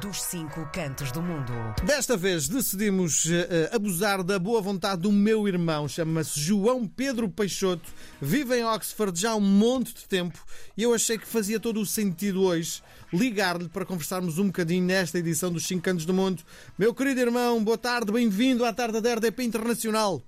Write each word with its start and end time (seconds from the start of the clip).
dos 0.00 0.22
cinco 0.22 0.66
cantos 0.72 1.12
do 1.12 1.20
mundo. 1.20 1.52
Desta 1.84 2.16
vez 2.16 2.48
decidimos 2.48 3.26
uh, 3.26 3.74
abusar 3.74 4.22
da 4.22 4.38
boa 4.38 4.60
vontade 4.60 5.02
do 5.02 5.12
meu 5.12 5.46
irmão, 5.46 5.86
chama-se 5.86 6.40
João 6.40 6.86
Pedro 6.86 7.28
Peixoto, 7.28 7.90
vive 8.20 8.58
em 8.58 8.64
Oxford 8.64 9.18
já 9.18 9.32
há 9.32 9.36
um 9.36 9.40
monte 9.40 9.94
de 9.94 10.08
tempo 10.08 10.38
e 10.76 10.82
eu 10.82 10.94
achei 10.94 11.18
que 11.18 11.26
fazia 11.26 11.60
todo 11.60 11.80
o 11.80 11.86
sentido 11.86 12.42
hoje 12.42 12.82
ligar-lhe 13.12 13.68
para 13.68 13.84
conversarmos 13.84 14.38
um 14.38 14.46
bocadinho 14.46 14.84
nesta 14.84 15.18
edição 15.18 15.52
dos 15.52 15.66
Cinco 15.66 15.82
Cantos 15.82 16.06
do 16.06 16.14
Mundo. 16.14 16.42
Meu 16.78 16.94
querido 16.94 17.20
irmão, 17.20 17.62
boa 17.62 17.78
tarde, 17.78 18.10
bem-vindo 18.10 18.64
à 18.64 18.72
tarde 18.72 19.00
da 19.00 19.14
RDP 19.14 19.44
Internacional. 19.44 20.22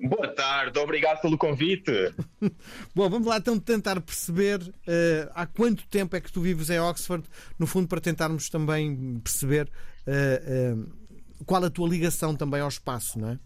Boa 0.00 0.28
tarde, 0.28 0.78
obrigado 0.78 1.20
pelo 1.20 1.36
convite. 1.36 2.14
Bom, 2.94 3.08
vamos 3.08 3.26
lá 3.26 3.38
então 3.38 3.58
tentar 3.58 4.00
perceber 4.00 4.60
uh, 4.60 5.30
há 5.34 5.46
quanto 5.46 5.86
tempo 5.88 6.14
é 6.14 6.20
que 6.20 6.30
tu 6.30 6.40
vives 6.40 6.70
em 6.70 6.78
Oxford, 6.78 7.24
no 7.58 7.66
fundo, 7.66 7.88
para 7.88 8.00
tentarmos 8.00 8.48
também 8.48 9.18
perceber 9.20 9.68
uh, 10.06 10.78
uh, 10.78 11.44
qual 11.44 11.64
a 11.64 11.70
tua 11.70 11.88
ligação 11.88 12.36
também 12.36 12.60
ao 12.60 12.68
espaço, 12.68 13.18
não 13.18 13.30
é? 13.30 13.38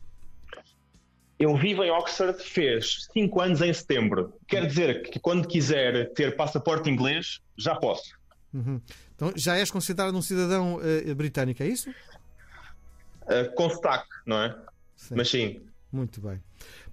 Eu 1.39 1.57
vivo 1.57 1.83
em 1.83 1.91
Oxford 1.91 2.41
fez 2.43 3.09
5 3.13 3.41
anos 3.41 3.61
em 3.63 3.73
setembro. 3.73 4.33
Quer 4.47 4.67
dizer 4.67 5.11
que 5.11 5.19
quando 5.19 5.49
quiser 5.49 6.13
ter 6.13 6.37
passaporte 6.37 6.89
inglês, 6.89 7.41
já 7.57 7.75
posso. 7.75 8.15
Uhum. 8.55 8.81
Então 9.17 9.33
já 9.35 9.57
és 9.57 9.69
considerado 9.71 10.17
um 10.17 10.23
cidadão 10.23 10.79
britânico, 11.17 11.63
é 11.63 11.67
isso? 11.67 11.91
com 13.57 13.71
sotaque, 13.71 14.09
não 14.25 14.41
é? 14.41 14.55
Sim. 14.95 15.15
Mas 15.17 15.31
sim. 15.31 15.61
Muito 15.93 16.23
bem. 16.23 16.41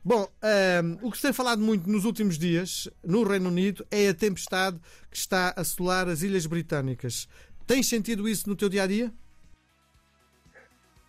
Bom, 0.04 0.24
um, 0.24 0.48
ehm, 0.48 0.98
o 1.02 1.10
que 1.10 1.18
se 1.18 1.24
tem 1.24 1.32
falado 1.32 1.62
muito 1.62 1.90
nos 1.90 2.04
últimos 2.04 2.38
dias 2.38 2.90
no 3.02 3.24
Reino 3.24 3.48
Unido 3.48 3.86
é 3.90 4.10
a 4.10 4.14
tempestade 4.14 4.78
que 5.10 5.16
está 5.16 5.54
a 5.56 5.62
assolar 5.62 6.10
as 6.10 6.22
Ilhas 6.22 6.46
Britânicas. 6.46 7.28
Tens 7.66 7.88
sentido 7.88 8.28
isso 8.28 8.50
no 8.50 8.58
teu 8.58 8.68
dia 8.68 8.84
a 8.84 8.88
dia? 8.88 9.14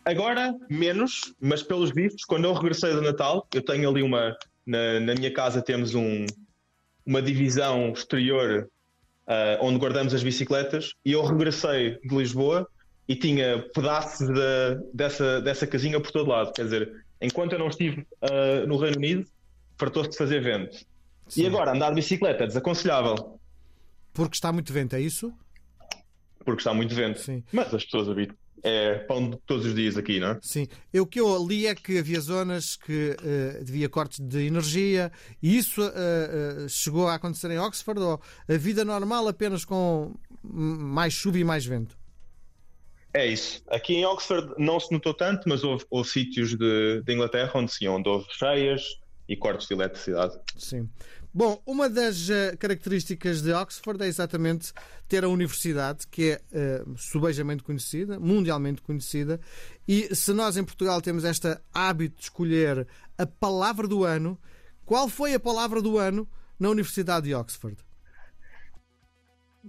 Agora, 0.04 0.54
menos, 0.68 1.34
mas 1.40 1.62
pelos 1.62 1.90
vistos, 1.90 2.24
quando 2.24 2.44
eu 2.44 2.52
regressei 2.52 2.92
do 2.92 3.02
Natal, 3.02 3.46
eu 3.52 3.62
tenho 3.62 3.88
ali 3.88 4.02
uma. 4.02 4.36
Na, 4.64 5.00
na 5.00 5.14
minha 5.14 5.32
casa 5.32 5.60
temos 5.60 5.94
um, 5.94 6.26
uma 7.04 7.20
divisão 7.20 7.92
exterior 7.92 8.68
uh, 9.26 9.64
onde 9.64 9.78
guardamos 9.78 10.14
as 10.14 10.22
bicicletas 10.22 10.92
e 11.04 11.12
eu 11.12 11.24
regressei 11.24 11.98
de 12.04 12.14
Lisboa 12.14 12.68
e 13.08 13.16
tinha 13.16 13.64
pedaços 13.74 14.28
de, 14.28 14.90
dessa, 14.94 15.40
dessa 15.40 15.66
casinha 15.66 15.98
por 15.98 16.12
todo 16.12 16.28
lado. 16.28 16.52
Quer 16.52 16.64
dizer, 16.64 17.04
enquanto 17.20 17.52
eu 17.52 17.58
não 17.58 17.68
estive 17.68 18.06
uh, 18.22 18.66
no 18.66 18.76
Reino 18.76 18.96
Unido, 18.96 19.26
fartou-se 19.78 20.10
de 20.10 20.16
fazer 20.16 20.40
vento. 20.40 20.78
Sim. 21.28 21.42
E 21.42 21.46
agora, 21.46 21.72
andar 21.72 21.90
de 21.90 21.96
bicicleta 21.96 22.44
é 22.44 22.46
desaconselhável. 22.46 23.38
Porque 24.12 24.34
está 24.34 24.52
muito 24.52 24.72
vento, 24.72 24.96
é 24.96 25.00
isso? 25.00 25.32
Porque 26.44 26.60
está 26.60 26.74
muito 26.74 26.94
vento. 26.94 27.20
Sim. 27.20 27.44
Mas 27.52 27.72
as 27.72 27.84
pessoas 27.84 28.08
habitam. 28.08 28.36
É 28.62 28.98
pão 28.98 29.30
de 29.30 29.38
todos 29.46 29.64
os 29.64 29.74
dias 29.74 29.96
aqui, 29.96 30.20
não 30.20 30.32
é? 30.32 30.38
Sim. 30.42 30.66
Eu, 30.92 31.04
o 31.04 31.06
que 31.06 31.18
eu 31.18 31.46
li 31.46 31.66
é 31.66 31.74
que 31.74 31.96
havia 31.96 32.20
zonas 32.20 32.76
que 32.76 33.16
uh, 33.18 33.60
havia 33.62 33.88
cortes 33.88 34.20
de 34.20 34.46
energia 34.46 35.10
e 35.42 35.56
isso 35.56 35.80
uh, 35.80 35.86
uh, 35.86 36.68
chegou 36.68 37.08
a 37.08 37.14
acontecer 37.14 37.50
em 37.50 37.58
Oxford 37.58 37.98
ou 37.98 38.20
a 38.46 38.56
vida 38.58 38.84
normal 38.84 39.26
apenas 39.28 39.64
com 39.64 40.14
mais 40.42 41.14
chuva 41.14 41.38
e 41.38 41.44
mais 41.44 41.64
vento? 41.64 41.96
É 43.12 43.26
isso. 43.26 43.62
Aqui 43.68 43.94
em 43.94 44.04
Oxford 44.04 44.54
não 44.56 44.78
se 44.78 44.92
notou 44.92 45.12
tanto, 45.12 45.48
mas 45.48 45.64
houve, 45.64 45.84
houve 45.90 46.08
sítios 46.08 46.56
de, 46.56 47.02
de, 47.02 47.12
Inglaterra 47.12 47.50
onde 47.54 47.72
sim, 47.72 47.88
onde 47.88 48.08
houve 48.08 48.26
cheias 48.30 49.00
e 49.28 49.36
cortes 49.36 49.66
de 49.66 49.74
eletricidade. 49.74 50.38
Sim. 50.56 50.88
Bom, 51.32 51.62
uma 51.64 51.88
das 51.88 52.28
uh, 52.28 52.56
características 52.58 53.40
de 53.40 53.52
Oxford 53.52 54.02
é 54.02 54.06
exatamente 54.06 54.72
ter 55.08 55.24
a 55.24 55.28
universidade, 55.28 56.06
que 56.08 56.40
é 56.52 56.82
uh, 56.82 56.98
subejamente 56.98 57.62
conhecida, 57.62 58.18
mundialmente 58.18 58.82
conhecida, 58.82 59.40
e 59.86 60.14
se 60.14 60.32
nós 60.32 60.56
em 60.56 60.64
Portugal 60.64 61.00
temos 61.00 61.22
este 61.22 61.56
hábito 61.72 62.16
de 62.16 62.22
escolher 62.24 62.86
a 63.16 63.26
palavra 63.26 63.86
do 63.86 64.04
ano, 64.04 64.36
qual 64.84 65.08
foi 65.08 65.34
a 65.34 65.40
palavra 65.40 65.80
do 65.80 65.98
ano 65.98 66.28
na 66.58 66.68
Universidade 66.68 67.26
de 67.26 67.34
Oxford? 67.34 67.76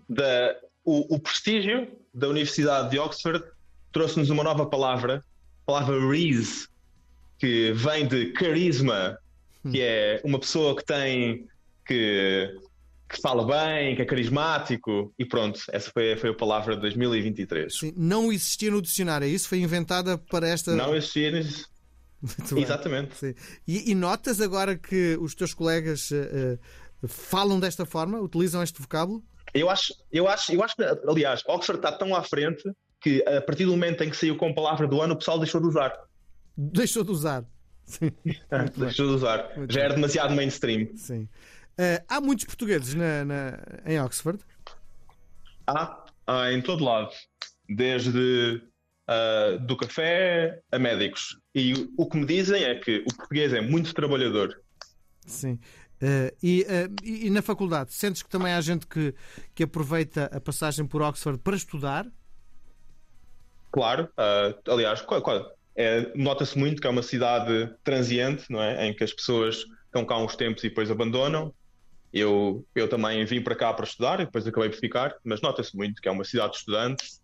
Da, 0.09 0.55
o, 0.83 1.15
o 1.15 1.19
prestígio 1.19 1.87
da 2.13 2.27
Universidade 2.27 2.89
de 2.89 2.99
Oxford 2.99 3.43
trouxe-nos 3.91 4.29
uma 4.29 4.43
nova 4.43 4.65
palavra, 4.65 5.23
a 5.63 5.65
palavra 5.65 5.99
Reese, 6.09 6.67
que 7.37 7.71
vem 7.73 8.07
de 8.07 8.31
carisma, 8.33 9.17
que 9.69 9.81
é 9.81 10.21
uma 10.23 10.39
pessoa 10.39 10.75
que 10.75 10.83
tem 10.85 11.47
que, 11.85 12.55
que 13.09 13.21
fala 13.21 13.45
bem, 13.45 13.95
que 13.95 14.01
é 14.01 14.05
carismático, 14.05 15.13
e 15.17 15.25
pronto, 15.25 15.59
essa 15.71 15.91
foi, 15.91 16.15
foi 16.15 16.29
a 16.29 16.33
palavra 16.33 16.75
de 16.75 16.81
2023. 16.81 17.77
Sim, 17.77 17.93
não 17.97 18.31
existia 18.31 18.71
no 18.71 18.81
dicionário, 18.81 19.25
é 19.25 19.29
isso? 19.29 19.49
Foi 19.49 19.59
inventada 19.59 20.17
para 20.17 20.47
esta. 20.47 20.75
Não 20.75 20.95
existia. 20.95 21.31
Exatamente. 22.55 23.35
E, 23.67 23.91
e, 23.91 23.95
notas 23.95 24.39
agora 24.39 24.77
que 24.77 25.17
os 25.19 25.33
teus 25.33 25.53
colegas 25.53 26.11
uh, 26.11 26.59
uh, 27.03 27.07
falam 27.07 27.59
desta 27.59 27.85
forma, 27.85 28.19
utilizam 28.19 28.61
este 28.61 28.79
vocábulo? 28.79 29.23
Eu 29.53 29.69
acho, 29.69 29.93
eu 30.11 30.27
acho, 30.27 30.51
eu 30.53 30.63
acho 30.63 30.75
que, 30.75 30.83
aliás, 30.83 31.43
Oxford 31.47 31.79
está 31.79 31.91
tão 31.91 32.15
à 32.15 32.23
frente 32.23 32.63
que 33.01 33.23
a 33.27 33.41
partir 33.41 33.65
do 33.65 33.71
momento 33.71 34.03
em 34.03 34.09
que 34.09 34.15
saiu 34.15 34.37
com 34.37 34.49
a 34.49 34.53
palavra 34.53 34.87
do 34.87 35.01
ano, 35.01 35.13
o 35.15 35.17
pessoal 35.17 35.39
deixou 35.39 35.59
de 35.59 35.67
usar. 35.67 35.93
Deixou 36.55 37.03
de 37.03 37.11
usar. 37.11 37.45
Sim. 37.85 38.11
Deixou 38.77 39.07
de 39.07 39.13
usar. 39.15 39.51
Muito 39.57 39.73
Já 39.73 39.81
era 39.81 39.95
demasiado 39.95 40.33
mainstream. 40.33 40.95
Sim. 40.95 41.27
Uh, 41.73 42.03
há 42.07 42.21
muitos 42.21 42.45
portugueses 42.45 42.93
na, 42.93 43.25
na, 43.25 43.59
em 43.85 43.99
Oxford? 43.99 44.39
Há, 45.67 46.05
há 46.27 46.51
em 46.53 46.61
todo 46.61 46.83
lado. 46.83 47.11
Desde 47.67 48.61
uh, 49.09 49.59
do 49.65 49.75
café 49.75 50.61
a 50.71 50.79
médicos. 50.79 51.37
E 51.55 51.89
o 51.97 52.05
que 52.05 52.17
me 52.17 52.25
dizem 52.25 52.63
é 52.63 52.75
que 52.75 53.03
o 53.07 53.15
português 53.15 53.53
é 53.53 53.61
muito 53.61 53.93
trabalhador. 53.93 54.61
Sim. 55.25 55.59
Uh, 56.01 56.35
e, 56.41 56.61
uh, 56.63 56.95
e, 57.03 57.29
na 57.29 57.43
faculdade, 57.43 57.93
sentes 57.93 58.23
que 58.23 58.29
também 58.29 58.53
há 58.53 58.61
gente 58.61 58.87
que, 58.87 59.13
que 59.53 59.63
aproveita 59.63 60.25
a 60.33 60.41
passagem 60.41 60.85
por 60.85 61.01
Oxford 61.01 61.39
para 61.39 61.55
estudar? 61.55 62.07
Claro, 63.71 64.09
uh, 64.17 64.71
aliás, 64.71 65.03
é, 65.75 66.11
nota-se 66.15 66.57
muito 66.57 66.81
que 66.81 66.87
é 66.87 66.89
uma 66.89 67.03
cidade 67.03 67.71
transiente, 67.83 68.45
não 68.49 68.61
é? 68.61 68.87
Em 68.87 68.93
que 68.93 69.03
as 69.03 69.13
pessoas 69.13 69.63
estão 69.85 70.03
cá 70.03 70.17
uns 70.17 70.35
tempos 70.35 70.63
e 70.63 70.69
depois 70.69 70.89
abandonam. 70.89 71.53
Eu, 72.11 72.65
eu 72.75 72.89
também 72.89 73.23
vim 73.23 73.41
para 73.41 73.55
cá 73.55 73.73
para 73.73 73.85
estudar 73.85 74.19
e 74.19 74.25
depois 74.25 74.45
acabei 74.45 74.69
por 74.69 74.79
ficar, 74.79 75.15
mas 75.23 75.39
nota-se 75.39 75.77
muito 75.77 76.01
que 76.01 76.09
é 76.09 76.11
uma 76.11 76.25
cidade 76.25 76.53
de 76.53 76.57
estudantes 76.57 77.20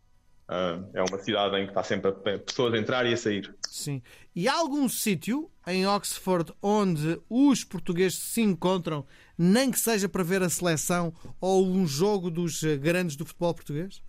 Uh, 0.50 0.88
é 0.94 1.04
uma 1.04 1.20
cidade 1.20 1.58
em 1.58 1.64
que 1.66 1.72
está 1.72 1.84
sempre 1.84 2.10
pessoas 2.40 2.74
a 2.74 2.78
entrar 2.78 3.06
e 3.06 3.14
a 3.14 3.18
sair. 3.18 3.54
Sim. 3.68 4.02
E 4.34 4.48
há 4.48 4.54
algum 4.54 4.88
sítio 4.88 5.52
em 5.66 5.86
Oxford 5.86 6.54
onde 6.62 7.20
os 7.30 7.66
portugueses 7.66 8.20
se 8.20 8.42
encontram, 8.42 9.06
nem 9.38 9.70
que 9.70 9.80
seja 9.80 10.08
para 10.08 10.24
ver 10.24 10.42
a 10.42 10.50
seleção 10.50 11.14
ou 11.42 11.68
um 11.68 11.86
jogo 11.86 12.32
dos 12.32 12.64
eh, 12.64 12.78
grandes 12.78 13.18
do 13.18 13.26
futebol 13.26 13.54
português? 13.54 14.02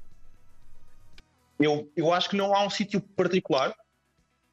Eu, 1.59 1.91
eu 1.97 2.13
acho 2.13 2.31
que 2.31 2.37
não 2.37 2.55
há 2.55 2.65
um 2.65 2.71
sítio 2.71 3.01
particular. 3.01 3.75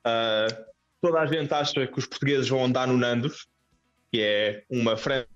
Uh, 0.07 0.66
toda 1.00 1.19
a 1.19 1.25
gente 1.28 1.53
acha 1.53 1.85
que 1.85 2.00
os 2.00 2.07
portugueses 2.07 2.50
vão 2.50 2.66
andar 2.66 2.88
no 2.88 2.97
Nandos, 2.97 3.47
que 4.12 4.22
é 4.22 4.63
uma 4.72 4.97
frente 4.97 5.28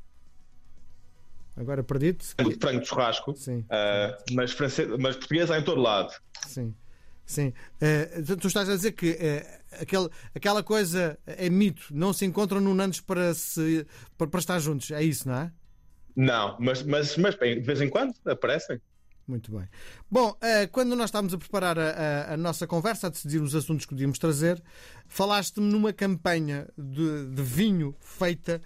Agora 1.59 1.84
perdido-se. 1.84 2.34
Frango 2.59 2.80
de 2.80 2.88
churrasco. 2.88 3.36
Sim. 3.36 3.59
Uh, 3.59 4.34
mas, 4.34 4.53
francês, 4.53 4.88
mas 4.97 5.18
português 5.18 5.52
há 5.52 5.59
em 5.59 5.64
todo 5.64 5.81
lado. 5.81 6.14
Sim. 6.47 6.74
Sim. 7.25 7.53
Uh, 7.81 8.38
tu 8.38 8.47
estás 8.47 8.70
a 8.70 8.75
dizer 8.75 8.94
que 8.94 9.12
uh, 9.12 9.81
aquele, 9.81 10.09
aquela 10.34 10.64
coisa 10.64 11.20
é 11.28 11.50
mito, 11.50 11.88
não 11.92 12.14
se 12.14 12.25
encontram 12.25 12.62
no 12.62 12.74
Nantes 12.74 13.02
para, 13.02 13.34
se, 13.34 13.86
para, 14.18 14.28
para 14.28 14.40
estar 14.40 14.59
juntos, 14.59 14.90
é 14.90 15.03
isso, 15.03 15.28
não 15.28 15.36
é? 15.36 15.52
Não, 16.16 16.58
mas, 16.59 16.81
mas, 16.81 17.18
mas 17.18 17.36
bem, 17.36 17.59
de 17.59 17.66
vez 17.66 17.81
em 17.81 17.90
quando 17.90 18.14
aparecem. 18.26 18.81
Muito 19.28 19.52
bem. 19.52 19.70
Bom, 20.09 20.36
quando 20.72 20.96
nós 20.96 21.06
estávamos 21.06 21.36
a 21.36 21.38
preparar 21.38 21.78
a, 21.78 21.90
a, 21.91 22.34
a, 22.34 22.38
nossa 22.38 22.66
conversa, 22.66 23.05
a 23.05 23.09
decidir 23.12 23.40
os 23.40 23.53
assuntos 23.53 23.85
que 23.85 23.94
podíamos 23.94 24.17
trazer, 24.17 24.62
falaste-me 25.08 25.72
numa 25.72 25.94
campanha 25.94 26.67
de, 26.76 27.28
de 27.28 27.44
vinho 27.44 27.96
feita 28.00 28.59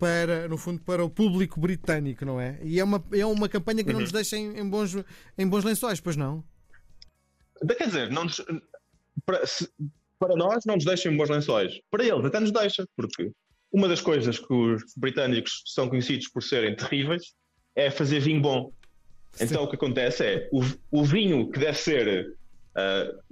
para, 0.00 0.48
no 0.48 0.56
fundo, 0.56 0.80
para 0.80 1.04
o 1.04 1.10
público 1.10 1.60
britânico, 1.60 2.24
não 2.24 2.40
é? 2.40 2.58
E 2.62 2.80
é 2.80 2.84
uma, 2.84 3.04
é 3.12 3.26
uma 3.26 3.50
campanha 3.50 3.84
que 3.84 3.90
uhum. 3.90 3.96
não 3.96 4.00
nos 4.00 4.10
deixa 4.10 4.34
em, 4.34 4.58
em, 4.58 4.68
bons, 4.68 4.96
em 5.36 5.46
bons 5.46 5.62
lençóis, 5.62 6.00
pois 6.00 6.16
não? 6.16 6.42
Quer 7.76 7.86
dizer, 7.86 8.10
não 8.10 8.24
nos, 8.24 8.42
para, 9.26 9.46
se, 9.46 9.70
para 10.18 10.34
nós 10.34 10.64
não 10.64 10.76
nos 10.76 10.86
deixa 10.86 11.10
em 11.10 11.16
bons 11.16 11.28
lençóis. 11.28 11.78
Para 11.90 12.02
eles 12.02 12.24
até 12.24 12.40
nos 12.40 12.50
deixa, 12.50 12.88
porque 12.96 13.30
uma 13.70 13.86
das 13.86 14.00
coisas 14.00 14.38
que 14.38 14.52
os 14.52 14.82
britânicos 14.96 15.62
são 15.66 15.86
conhecidos 15.86 16.28
por 16.28 16.42
serem 16.42 16.74
terríveis 16.74 17.34
é 17.76 17.90
fazer 17.90 18.20
vinho 18.20 18.40
bom. 18.40 18.72
Sim. 19.32 19.44
Então 19.44 19.64
o 19.64 19.68
que 19.68 19.76
acontece 19.76 20.24
é 20.24 20.48
o, 20.50 20.62
o 20.90 21.04
vinho 21.04 21.50
que 21.50 21.58
deve 21.60 21.76
ser 21.76 22.36
uh, 22.74 23.22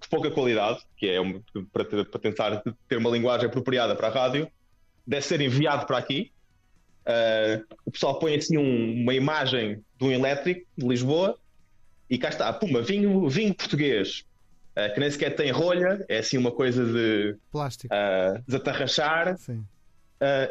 de 0.00 0.08
pouca 0.08 0.30
qualidade, 0.30 0.80
que 0.96 1.08
é 1.08 1.20
um, 1.20 1.42
para, 1.72 1.84
para 1.84 2.20
tentar 2.20 2.62
ter 2.88 2.96
uma 2.96 3.10
linguagem 3.10 3.48
apropriada 3.48 3.96
para 3.96 4.06
a 4.06 4.10
rádio, 4.10 4.48
deve 5.06 5.24
ser 5.24 5.40
enviado 5.40 5.86
para 5.86 5.98
aqui. 5.98 6.32
Uh, 7.02 7.64
o 7.84 7.90
pessoal 7.90 8.18
põe 8.18 8.36
assim 8.36 8.56
um, 8.56 9.02
uma 9.02 9.12
imagem 9.14 9.82
de 9.98 10.04
um 10.04 10.12
elétrico 10.12 10.64
de 10.76 10.86
Lisboa 10.86 11.36
e 12.08 12.16
cá 12.16 12.28
está, 12.28 12.52
puma, 12.52 12.80
vinho, 12.80 13.28
vinho 13.28 13.54
português, 13.54 14.24
uh, 14.76 14.92
que 14.94 15.00
nem 15.00 15.10
sequer 15.10 15.34
tem 15.34 15.50
rolha, 15.50 16.04
é 16.08 16.18
assim 16.18 16.38
uma 16.38 16.52
coisa 16.52 16.84
de 16.84 17.36
Plástico. 17.50 17.92
uh, 17.92 18.40
desatarrachar, 18.46 19.34
uh, 19.34 19.58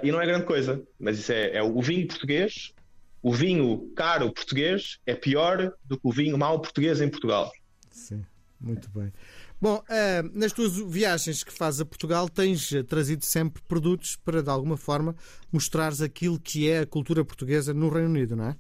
e 0.04 0.12
não 0.12 0.22
é 0.22 0.26
grande 0.26 0.46
coisa. 0.46 0.82
Mas 1.00 1.20
isso 1.20 1.32
é, 1.32 1.56
é 1.58 1.64
o 1.64 1.82
vinho 1.82 2.08
português, 2.08 2.74
o 3.22 3.32
vinho 3.32 3.92
caro 3.96 4.32
português 4.32 5.00
é 5.06 5.14
pior 5.14 5.74
do 5.86 5.98
que 5.98 6.08
o 6.08 6.12
vinho 6.12 6.38
mau 6.38 6.60
português 6.60 7.00
em 7.00 7.08
Portugal. 7.10 7.52
Sim, 7.92 8.26
muito 8.60 8.90
bem. 8.90 9.14
Bom, 9.62 9.84
eh, 9.88 10.24
nas 10.34 10.52
tuas 10.52 10.76
viagens 10.76 11.44
que 11.44 11.54
fazes 11.54 11.82
a 11.82 11.86
Portugal, 11.86 12.28
tens 12.28 12.74
eh, 12.74 12.82
trazido 12.82 13.24
sempre 13.24 13.62
produtos 13.68 14.16
para, 14.16 14.42
de 14.42 14.50
alguma 14.50 14.76
forma, 14.76 15.16
mostrares 15.52 16.02
aquilo 16.02 16.40
que 16.40 16.68
é 16.68 16.80
a 16.80 16.86
cultura 16.88 17.24
portuguesa 17.24 17.72
no 17.72 17.88
Reino 17.88 18.10
Unido, 18.10 18.36
não 18.36 18.46
é? 18.46 18.58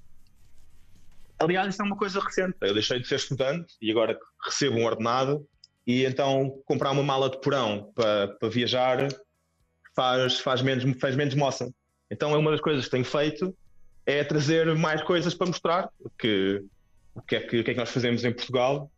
Aliás, 1.39 1.73
isso 1.73 1.81
é 1.81 1.85
uma 1.85 1.97
coisa 1.97 2.19
recente. 2.19 2.55
Eu 2.61 2.75
deixei 2.75 2.99
de 2.99 3.07
ser 3.07 3.15
estudante 3.15 3.73
e 3.81 3.89
agora 3.89 4.15
recebo 4.45 4.77
um 4.77 4.85
ordenado 4.85 5.43
e 5.87 6.05
então 6.05 6.61
comprar 6.65 6.91
uma 6.91 7.01
mala 7.01 7.31
de 7.31 7.41
porão 7.41 7.91
para, 7.95 8.27
para 8.27 8.49
viajar 8.49 9.07
faz, 9.95 10.39
faz, 10.39 10.61
menos, 10.61 10.83
faz 10.99 11.15
menos 11.15 11.33
moça. 11.33 11.73
Então 12.11 12.31
é 12.35 12.37
uma 12.37 12.51
das 12.51 12.61
coisas 12.61 12.85
que 12.85 12.91
tenho 12.91 13.05
feito 13.05 13.57
é 14.05 14.23
trazer 14.23 14.75
mais 14.75 15.01
coisas 15.01 15.33
para 15.33 15.47
mostrar 15.47 15.89
que, 16.19 16.63
o, 17.15 17.21
que 17.23 17.35
é 17.35 17.39
que, 17.39 17.59
o 17.59 17.63
que 17.63 17.71
é 17.71 17.73
que 17.73 17.79
nós 17.79 17.89
fazemos 17.89 18.23
em 18.23 18.31
Portugal. 18.31 18.91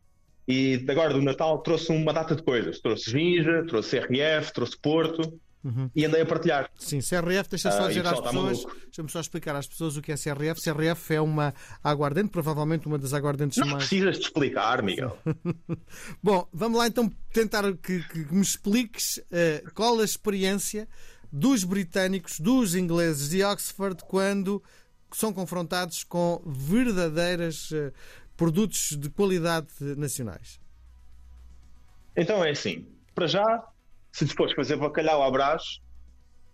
E 0.47 0.83
agora 0.89 1.13
do 1.13 1.21
Natal 1.21 1.57
trouxe 1.59 1.91
uma 1.91 2.11
data 2.13 2.35
de 2.35 2.43
coisas. 2.43 2.79
Trouxe 2.79 3.09
Ginja, 3.11 3.63
trouxe 3.67 3.97
RF, 3.99 4.53
trouxe 4.53 4.77
Porto 4.77 5.39
Uhum. 5.65 5.89
e 5.95 6.03
andei 6.03 6.19
a 6.21 6.25
partilhar. 6.25 6.69
Sim, 6.77 6.99
CRF, 6.99 7.49
deixa 7.49 7.71
só 7.71 7.85
Ah, 7.85 7.87
dizer 7.87 8.05
às 8.05 8.17
está 8.17 8.23
pessoas, 8.31 8.65
deixa-me 8.83 9.09
só 9.09 9.21
explicar 9.21 9.55
às 9.55 9.65
pessoas 9.65 9.95
o 9.95 10.01
que 10.01 10.11
é 10.11 10.15
CRF. 10.17 10.59
CRF 10.61 11.13
é 11.15 11.21
uma 11.21 11.53
aguardente, 11.81 12.27
provavelmente 12.31 12.85
uma 12.85 12.97
das 12.97 13.13
aguardentes 13.13 13.57
Não 13.59 13.67
mais. 13.67 13.87
precisas 13.87 14.17
de 14.19 14.25
explicar, 14.25 14.83
Miguel. 14.83 15.17
Bom, 16.21 16.45
vamos 16.51 16.77
lá 16.77 16.85
então 16.87 17.09
tentar 17.31 17.63
que, 17.77 18.01
que 18.09 18.27
me 18.35 18.41
expliques 18.41 19.21
eh, 19.31 19.63
qual 19.73 19.97
a 20.01 20.03
experiência 20.03 20.85
dos 21.31 21.63
britânicos, 21.63 22.41
dos 22.41 22.75
ingleses 22.75 23.29
de 23.29 23.41
Oxford 23.41 24.03
quando 24.05 24.61
são 25.13 25.31
confrontados 25.31 26.03
com 26.03 26.41
verdadeiras 26.45 27.69
eh, 27.71 27.91
produtos 28.35 28.97
de 28.97 29.09
qualidade 29.09 29.67
nacionais. 29.97 30.59
Então 32.15 32.43
é 32.43 32.51
assim, 32.51 32.87
para 33.15 33.27
já, 33.27 33.63
se 34.11 34.25
depois 34.25 34.53
fazer 34.53 34.75
bacalhau 34.77 35.23
à 35.23 35.31
brás, 35.31 35.79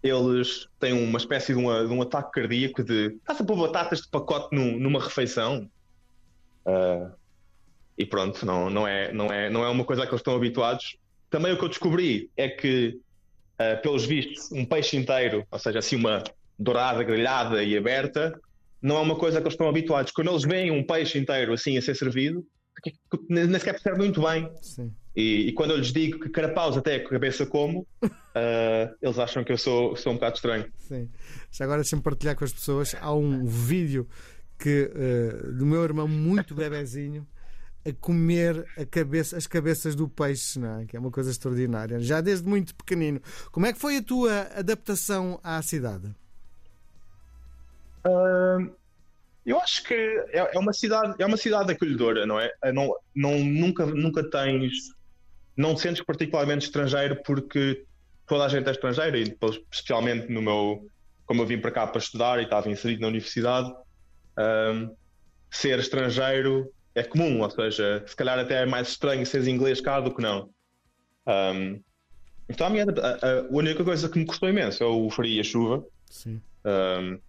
eles 0.01 0.67
têm 0.79 0.93
uma 0.93 1.17
espécie 1.17 1.53
de, 1.53 1.59
uma- 1.59 1.85
de 1.85 1.91
um 1.93 2.01
ataque 2.01 2.31
cardíaco 2.31 2.83
de 2.83 3.07
estás 3.17 3.41
a 3.41 3.43
pôr 3.43 3.57
batatas 3.57 4.01
de 4.01 4.07
pacote 4.09 4.55
num- 4.55 4.79
numa 4.79 4.99
refeição. 5.03 5.69
Ah, 6.65 7.11
e 7.97 8.05
pronto, 8.05 8.45
não, 8.45 8.69
não, 8.69 8.87
é, 8.87 9.11
não, 9.11 9.25
é, 9.27 9.49
não 9.49 9.63
é 9.63 9.69
uma 9.69 9.83
coisa 9.83 10.03
a 10.03 10.05
que 10.05 10.11
eles 10.11 10.21
estão 10.21 10.35
habituados. 10.35 10.95
Também 11.29 11.51
o 11.51 11.57
que 11.57 11.65
eu 11.65 11.69
descobri 11.69 12.29
é 12.37 12.47
que, 12.47 12.97
ah, 13.57 13.75
pelos 13.83 14.05
vistos, 14.05 14.49
um 14.53 14.63
peixe 14.65 14.95
inteiro, 14.95 15.45
ou 15.51 15.59
seja, 15.59 15.79
assim 15.79 15.97
uma 15.97 16.23
dourada, 16.57 17.03
grelhada 17.03 17.61
e 17.63 17.77
aberta, 17.77 18.39
não 18.81 18.97
é 18.97 19.01
uma 19.01 19.15
coisa 19.15 19.37
que 19.39 19.43
eles 19.43 19.53
estão 19.53 19.67
habituados. 19.67 20.11
Quando 20.11 20.29
eles 20.29 20.43
veem 20.43 20.71
um 20.71 20.83
peixe 20.83 21.17
inteiro 21.17 21.53
assim 21.53 21.77
a 21.77 21.81
ser 21.81 21.95
servido, 21.95 22.45
nem 23.29 23.51
sequer 23.53 23.73
percebem 23.73 23.99
muito 23.99 24.21
bem. 24.21 24.49
E, 25.15 25.49
e 25.49 25.51
quando 25.53 25.71
eu 25.71 25.77
lhes 25.77 25.91
digo 25.91 26.19
que 26.19 26.29
carapaus 26.29 26.77
até 26.77 26.95
a 26.95 27.09
cabeça 27.09 27.45
como, 27.45 27.85
ah, 28.35 28.91
eles 29.01 29.19
acham 29.19 29.43
que 29.43 29.51
eu 29.51 29.57
sou, 29.57 29.95
sou 29.95 30.13
um 30.13 30.15
bocado 30.15 30.35
estranho. 30.35 30.65
Sim. 30.77 31.09
Já 31.51 31.65
agora 31.65 31.81
deixa-me 31.81 32.01
partilhar 32.01 32.35
com 32.35 32.45
as 32.45 32.53
pessoas. 32.53 32.95
Há 32.99 33.13
um 33.13 33.45
vídeo 33.45 34.07
que, 34.57 34.91
eh, 34.93 35.51
do 35.53 35.65
meu 35.65 35.83
irmão, 35.83 36.07
muito 36.07 36.53
bebezinho, 36.53 37.25
a 37.85 37.93
comer 37.93 38.65
a 38.77 38.85
cabeça, 38.85 39.37
as 39.37 39.47
cabeças 39.47 39.95
do 39.95 40.07
peixe, 40.07 40.59
não 40.59 40.81
é? 40.81 40.85
que 40.85 40.97
é 40.97 40.99
uma 40.99 41.09
coisa 41.09 41.31
extraordinária, 41.31 41.99
já 41.99 42.19
desde 42.19 42.47
muito 42.47 42.75
pequenino. 42.75 43.21
Como 43.51 43.65
é 43.65 43.73
que 43.73 43.79
foi 43.79 43.97
a 43.97 44.03
tua 44.03 44.41
adaptação 44.53 45.39
à 45.41 45.61
cidade? 45.61 46.13
Eu 49.45 49.59
acho 49.59 49.83
que 49.83 49.93
é, 49.93 50.55
é 50.55 50.59
uma 50.59 50.73
cidade, 50.73 51.15
é 51.17 51.25
uma 51.25 51.37
cidade 51.37 51.71
acolhedora, 51.71 52.25
não 52.25 52.39
é? 52.39 52.51
Ah, 52.61 52.71
Não, 52.71 52.93
não, 53.15 53.39
nunca, 53.39 53.85
nunca 53.85 54.23
tens, 54.29 54.71
não 55.55 55.73
te 55.73 55.81
sentes 55.81 56.03
particularmente 56.03 56.65
estrangeiro 56.65 57.21
porque 57.23 57.83
toda 58.27 58.45
a 58.45 58.47
gente 58.47 58.67
é 58.67 58.71
estrangeira 58.71 59.17
e 59.17 59.23
depois, 59.23 59.59
especialmente 59.71 60.31
no 60.31 60.41
meu, 60.41 60.87
como 61.25 61.41
eu 61.41 61.47
vim 61.47 61.59
para 61.59 61.71
cá 61.71 61.87
para 61.87 61.99
estudar 61.99 62.39
e 62.39 62.43
estava 62.43 62.69
inserido 62.69 63.01
na 63.01 63.07
universidade, 63.07 63.73
ah, 64.37 64.89
ser 65.49 65.79
estrangeiro 65.79 66.71
é 66.93 67.03
comum, 67.03 67.41
ou 67.41 67.49
seja, 67.49 68.03
se 68.05 68.15
calhar 68.15 68.37
até 68.37 68.63
é 68.63 68.65
mais 68.65 68.89
estranho 68.89 69.25
seres 69.25 69.47
inglês 69.47 69.81
cá 69.81 69.99
do 69.99 70.13
que 70.13 70.21
não. 70.21 70.49
Ah, 71.25 71.53
então 72.47 72.67
a, 72.67 72.69
minha, 72.69 72.85
a, 72.85 73.39
a 73.39 73.41
única 73.49 73.83
coisa 73.83 74.09
que 74.09 74.19
me 74.19 74.25
custou 74.25 74.49
imenso 74.49 74.83
é 74.83 74.87
o 74.87 75.09
frio 75.09 75.31
e 75.31 75.39
a 75.39 75.43
chuva. 75.43 75.83
Sim. 76.05 76.41
Um, 76.65 77.19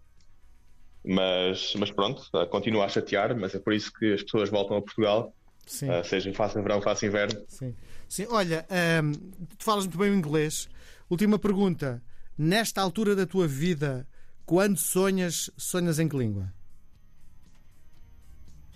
mas, 1.05 1.75
mas 1.77 1.91
pronto, 1.91 2.23
uh, 2.35 2.47
continua 2.47 2.85
a 2.85 2.89
chatear, 2.89 3.37
mas 3.37 3.55
é 3.55 3.59
por 3.59 3.73
isso 3.73 3.93
que 3.93 4.13
as 4.13 4.23
pessoas 4.23 4.51
voltam 4.51 4.77
a 4.77 4.83
Portugal, 4.83 5.35
Sim. 5.67 5.91
uh, 5.91 6.05
seja 6.05 6.33
faça 6.35 6.61
verão, 6.61 6.81
faça 6.81 7.07
inverno. 7.07 7.43
Sim. 7.49 7.75
Sim. 8.09 8.27
Olha, 8.29 8.67
ahm, 8.69 9.13
tu 9.57 9.65
falas 9.65 9.85
muito 9.85 9.99
bem 9.99 10.11
o 10.11 10.15
inglês. 10.15 10.69
Última 11.09 11.39
pergunta. 11.39 12.03
Nesta 12.37 12.81
altura 12.81 13.15
da 13.15 13.27
tua 13.27 13.47
vida, 13.47 14.07
quando 14.45 14.79
sonhas, 14.79 15.51
sonhas 15.57 15.99
em 15.99 16.09
que 16.09 16.17
língua? 16.17 16.53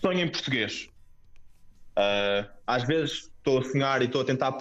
Sonho 0.01 0.21
em 0.21 0.31
português. 0.31 0.89
Uh, 1.97 2.49
às 2.67 2.85
vezes 2.85 3.31
estou 3.39 3.59
a 3.59 3.65
sonhar 3.65 4.03
e 4.03 4.05
estou 4.05 4.21
a 4.21 4.25
tentar 4.25 4.53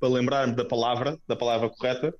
para 0.00 0.08
lembrar-me 0.08 0.54
da 0.54 0.64
palavra, 0.64 1.18
da 1.28 1.36
palavra 1.36 1.70
correta, 1.70 2.12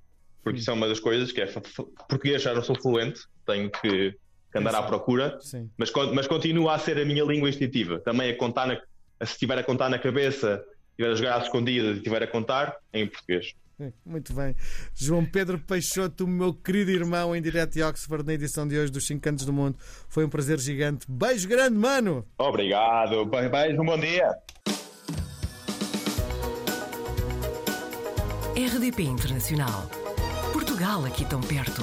porque 0.43 0.61
isso 0.61 0.71
é 0.71 0.75
uma 0.75 0.89
das 0.89 1.01
coisas 1.01 1.33
que 1.33 1.41
é 1.41 1.47
português 1.47 2.41
já 2.43 2.55
não 2.55 2.63
sou 2.63 2.77
fluente, 2.81 3.21
tenho 3.45 3.71
que, 3.71 4.17
que 4.53 4.59
andar 4.59 4.75
à 4.75 4.83
procura, 4.83 5.39
Sim. 5.41 5.71
mas, 5.79 5.91
mas 6.15 6.27
continua 6.27 6.75
a 6.75 6.79
ser 6.79 6.99
a 6.99 7.05
minha 7.05 7.25
língua 7.25 7.49
instintiva. 7.49 7.99
Também 8.01 8.31
a 8.31 8.37
contar, 8.37 8.67
na, 8.67 8.75
a- 9.19 9.27
se 9.27 9.33
estiver 9.33 9.59
a 9.59 9.65
contar 9.65 9.89
na 9.89 9.99
cabeça, 9.99 10.63
estiver 10.91 11.11
a 11.13 11.15
jogar 11.15 11.37
às 11.39 11.45
escondidas 11.45 11.95
e 11.95 11.99
estiver 11.99 12.23
a 12.23 12.27
contar, 12.27 12.77
é 12.93 13.01
em 13.01 13.07
português. 13.07 13.55
Muito 14.07 14.33
bem. 14.33 14.55
João 14.95 15.25
Pedro 15.25 15.59
Peixoto, 15.59 16.25
o 16.25 16.29
meu 16.29 16.55
querido 16.55 16.93
irmão, 16.93 17.35
em 17.35 17.43
direto 17.43 17.73
de 17.73 17.83
Oxford, 17.83 18.25
na 18.25 18.35
edição 18.35 18.69
de 18.69 18.79
hoje 18.79 18.93
dos 18.93 19.05
5 19.07 19.21
Cantos 19.21 19.45
do 19.45 19.53
Mundo. 19.53 19.77
Foi 20.09 20.25
um 20.25 20.29
prazer 20.29 20.61
gigante. 20.61 21.05
Beijo 21.09 21.49
grande, 21.49 21.77
mano! 21.77 22.25
Obrigado, 22.39 23.25
Be- 23.25 23.49
beijo, 23.49 23.83
um 23.83 23.87
bom 23.87 23.99
dia. 23.99 24.31
RDP 28.55 29.03
Internacional. 29.03 29.91
Portugal 30.53 31.05
aqui 31.07 31.25
tão 31.25 31.41
perto. 31.41 31.83